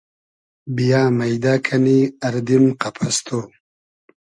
بییۂ 0.75 1.01
مݷدۂ 1.17 1.53
کئنی 1.65 1.99
اردیم 2.25 2.63
قئپئس 2.81 3.17
تو 3.25 3.39